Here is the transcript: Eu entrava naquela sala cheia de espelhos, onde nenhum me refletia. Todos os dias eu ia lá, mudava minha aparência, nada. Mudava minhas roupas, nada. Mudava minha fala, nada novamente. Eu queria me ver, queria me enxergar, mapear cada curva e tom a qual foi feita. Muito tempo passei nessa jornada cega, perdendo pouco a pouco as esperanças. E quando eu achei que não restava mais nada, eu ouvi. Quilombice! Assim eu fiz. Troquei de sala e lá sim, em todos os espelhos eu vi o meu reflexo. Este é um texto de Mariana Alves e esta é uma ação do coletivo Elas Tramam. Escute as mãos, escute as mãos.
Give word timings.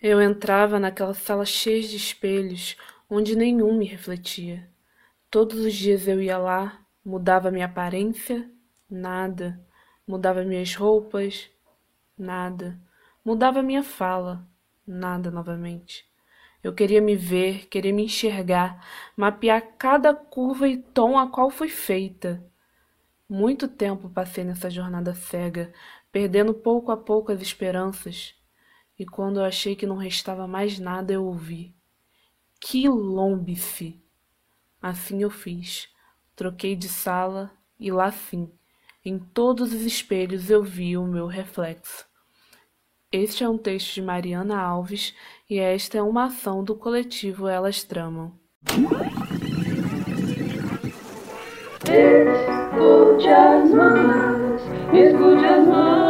Eu 0.00 0.22
entrava 0.22 0.78
naquela 0.78 1.12
sala 1.12 1.44
cheia 1.44 1.82
de 1.82 1.96
espelhos, 1.96 2.76
onde 3.10 3.34
nenhum 3.34 3.76
me 3.76 3.84
refletia. 3.84 4.70
Todos 5.28 5.58
os 5.58 5.74
dias 5.74 6.06
eu 6.06 6.22
ia 6.22 6.38
lá, 6.38 6.80
mudava 7.04 7.50
minha 7.50 7.66
aparência, 7.66 8.48
nada. 8.88 9.60
Mudava 10.06 10.44
minhas 10.44 10.72
roupas, 10.76 11.50
nada. 12.16 12.78
Mudava 13.24 13.60
minha 13.60 13.82
fala, 13.82 14.46
nada 14.86 15.32
novamente. 15.32 16.08
Eu 16.62 16.72
queria 16.72 17.00
me 17.00 17.16
ver, 17.16 17.66
queria 17.66 17.92
me 17.92 18.04
enxergar, 18.04 18.86
mapear 19.16 19.60
cada 19.76 20.14
curva 20.14 20.68
e 20.68 20.76
tom 20.76 21.18
a 21.18 21.28
qual 21.28 21.50
foi 21.50 21.68
feita. 21.68 22.40
Muito 23.28 23.66
tempo 23.66 24.08
passei 24.08 24.44
nessa 24.44 24.70
jornada 24.70 25.12
cega, 25.12 25.72
perdendo 26.12 26.54
pouco 26.54 26.92
a 26.92 26.96
pouco 26.96 27.32
as 27.32 27.42
esperanças. 27.42 28.37
E 28.98 29.06
quando 29.06 29.38
eu 29.38 29.44
achei 29.44 29.76
que 29.76 29.86
não 29.86 29.96
restava 29.96 30.46
mais 30.46 30.78
nada, 30.78 31.12
eu 31.12 31.24
ouvi. 31.24 31.74
Quilombice! 32.60 34.02
Assim 34.82 35.22
eu 35.22 35.30
fiz. 35.30 35.88
Troquei 36.34 36.74
de 36.74 36.88
sala 36.88 37.50
e 37.78 37.90
lá 37.90 38.10
sim, 38.10 38.50
em 39.04 39.18
todos 39.18 39.72
os 39.72 39.82
espelhos 39.82 40.50
eu 40.50 40.62
vi 40.62 40.96
o 40.96 41.04
meu 41.04 41.26
reflexo. 41.26 42.06
Este 43.10 43.42
é 43.42 43.48
um 43.48 43.56
texto 43.56 43.94
de 43.94 44.02
Mariana 44.02 44.60
Alves 44.60 45.14
e 45.48 45.58
esta 45.58 45.96
é 45.98 46.02
uma 46.02 46.26
ação 46.26 46.62
do 46.62 46.74
coletivo 46.74 47.48
Elas 47.48 47.82
Tramam. 47.82 48.32
Escute 51.84 53.28
as 53.28 53.70
mãos, 53.70 54.60
escute 54.92 55.44
as 55.44 55.66
mãos. 55.66 56.07